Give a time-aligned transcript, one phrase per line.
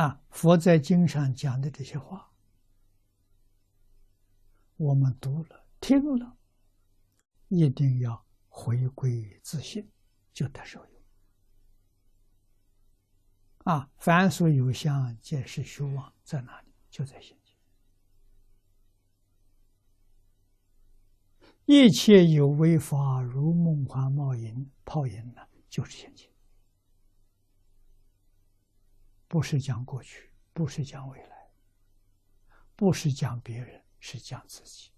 [0.00, 2.32] 啊，佛在经上讲的这些话，
[4.78, 6.38] 我们读了、听了，
[7.48, 9.86] 一定要回归自信，
[10.32, 11.02] 就得受用。
[13.64, 16.72] 啊，凡所有相，皆是虚妄，在哪里？
[16.88, 17.54] 就在心间。
[21.66, 26.30] 一切有为法，如梦幻泡影，泡影呢，就是现前。
[29.30, 31.50] 不是讲过去，不是讲未来，
[32.74, 34.90] 不是讲别人，是讲自己。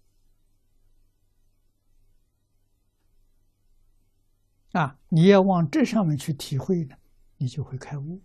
[4.73, 6.97] 啊，你要往这上面去体会呢，
[7.37, 8.23] 你就会开悟，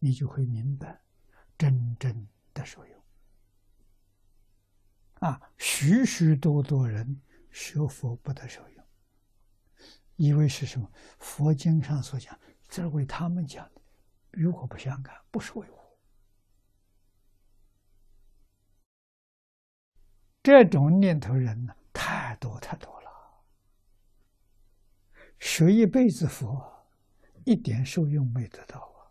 [0.00, 1.00] 你就会明白，
[1.56, 3.02] 真正的受用。
[5.20, 7.22] 啊，许许多多人
[7.52, 8.84] 学佛不得受用，
[10.16, 10.90] 以为是什么？
[11.20, 12.36] 佛经上所讲，
[12.66, 13.83] 这是为他们讲的。
[14.36, 15.98] 如果不相干，不是为我。
[20.42, 23.10] 这种念头人呢，太多太多了。
[25.38, 26.86] 学一辈子佛，
[27.44, 29.08] 一点受用没得到啊，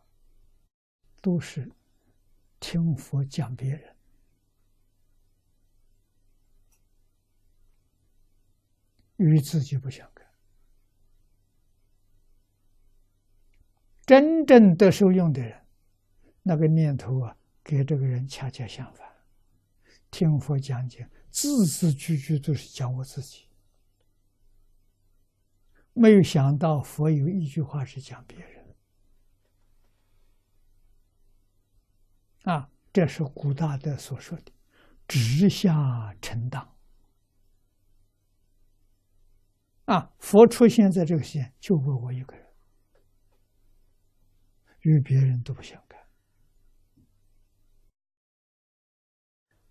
[1.22, 1.72] 都是
[2.60, 3.96] 听佛讲别人，
[9.18, 10.23] 与自己不相干。
[14.06, 15.66] 真正得受用的人，
[16.42, 19.08] 那个念头啊，给这个人恰恰相反。
[20.12, 23.48] 听佛讲解，字字句句都是讲我自己，
[25.94, 28.76] 没有想到佛有一句话是讲别人。
[32.44, 34.52] 啊，这是古大德所说的
[35.08, 36.76] “直下成当”。
[39.86, 42.53] 啊，佛出现在这个世界，就为我一个人。
[44.84, 46.00] 与别人都不相干，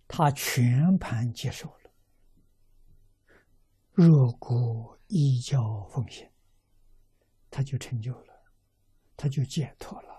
[0.09, 1.91] 他全盘接受了，
[3.93, 6.31] 若果依教奉行，
[7.51, 8.43] 他就成就了，
[9.17, 10.12] 他就解脱了。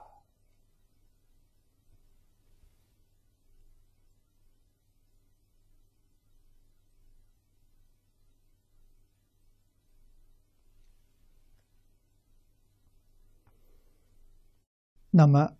[15.16, 15.56] 那么，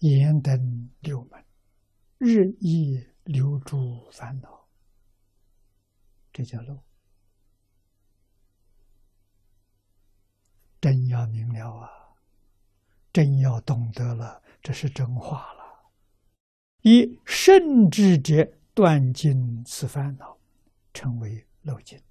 [0.00, 1.44] 严灯六门，
[2.18, 4.66] 日益留住烦恼，
[6.32, 6.82] 这叫漏。
[10.80, 11.88] 真要明了啊，
[13.12, 15.92] 真要懂得了，这是真话了。
[16.82, 20.36] 以圣智者断尽此烦恼，
[20.92, 22.02] 成为漏尽。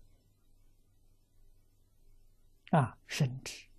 [2.71, 3.72] 啊，甚至。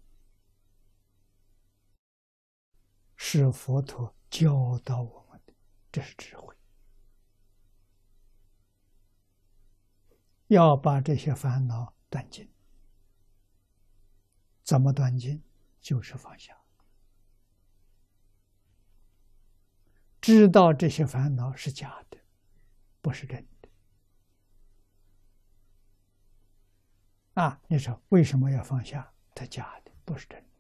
[3.27, 5.55] 是佛陀教导我们的，
[5.91, 6.55] 这是智慧。
[10.49, 12.47] 要把这些烦恼断尽，
[14.62, 15.43] 怎么断尽？
[15.81, 16.55] 就是放下。
[20.21, 22.19] 知道这些烦恼是假的，
[23.01, 23.69] 不是真的。
[27.43, 29.15] 啊，你说为什么要放下？
[29.35, 30.54] 它假的，不是真的。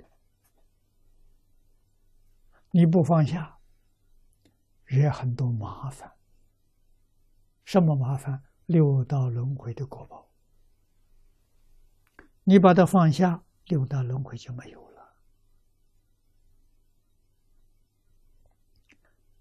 [2.76, 3.60] 你不放下，
[4.84, 6.12] 惹很多麻烦。
[7.64, 8.42] 什么麻烦？
[8.66, 10.28] 六道轮回的果报。
[12.42, 15.14] 你把它放下，六道轮回就没有了。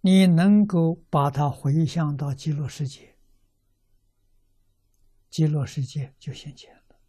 [0.01, 3.17] 你能够把它回向到极乐世界，
[5.31, 6.99] 极乐世界就现前了。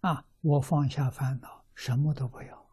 [0.00, 0.26] 啊！
[0.40, 2.69] 我放下烦恼，什么都不要。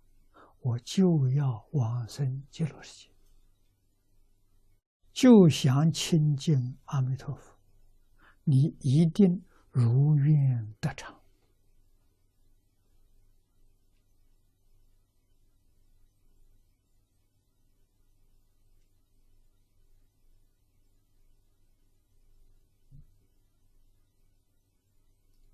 [0.59, 3.12] 我就要往生极乐世界，
[5.13, 7.57] 就想亲近阿弥陀佛，
[8.44, 11.16] 你一定如愿得偿。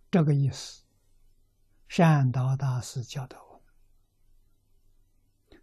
[0.10, 0.84] 这个意思，
[1.88, 3.53] 善导大师教导我。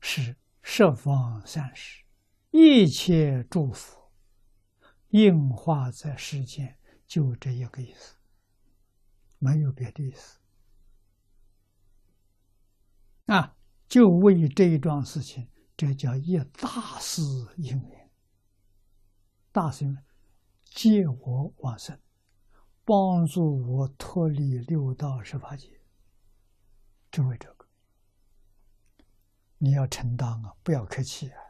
[0.00, 2.05] 是十方三世
[2.50, 3.99] 一切祝福
[5.11, 8.17] 应化在世间，就这一个意思，
[9.38, 10.38] 没有别的意思。
[13.26, 13.56] 啊，
[13.88, 17.23] 就为这一桩事情，这叫一大事
[17.56, 18.11] 因缘。
[19.52, 20.05] 大事因缘，
[20.64, 22.00] 借我往生，
[22.85, 25.81] 帮助我脱离六道十八劫，
[27.11, 27.59] 就为这个。
[29.62, 31.42] 你要承担啊，不要客气啊！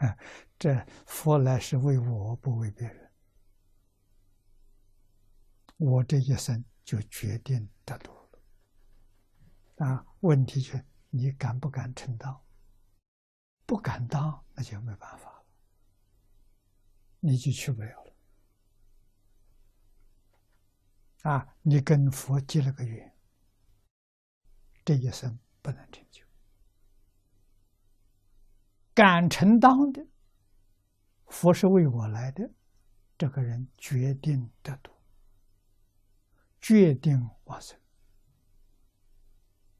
[0.00, 0.18] 啊，
[0.58, 3.10] 这佛来是为我不为别人，
[5.78, 9.86] 我这一生就决定得度了。
[9.86, 10.78] 啊，问题就
[11.08, 12.38] 你敢不敢承担？
[13.64, 15.46] 不敢当，那就没办法了，
[17.20, 18.14] 你就去不了了。
[21.22, 23.16] 啊，你跟佛结了个缘，
[24.84, 26.27] 这一生不能成就。
[28.98, 30.04] 敢承担的，
[31.28, 32.50] 佛是为我来的，
[33.16, 34.90] 这个人决定得度，
[36.60, 37.78] 决定往生。